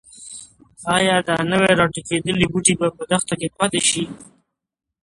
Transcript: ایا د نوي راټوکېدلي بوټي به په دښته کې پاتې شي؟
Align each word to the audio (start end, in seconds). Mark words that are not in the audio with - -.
ایا 0.95 1.15
د 1.27 1.29
نوي 1.51 1.71
راټوکېدلي 1.79 2.45
بوټي 2.51 2.73
به 2.79 2.87
په 2.97 3.03
دښته 3.11 3.33
کې 3.39 3.47
پاتې 3.57 3.79
شي؟ 3.89 4.03